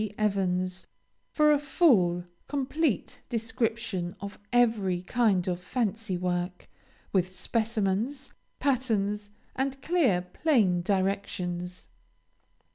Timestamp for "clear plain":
9.83-10.81